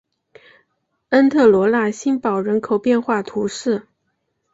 [1.09, 3.87] 恩特罗讷新堡人口变化图示